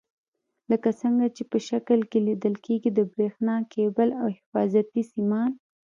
[0.71, 5.51] لکه څنګه چې په شکل کې لیدل کېږي د برېښنا کیبل او حفاظتي سیمان.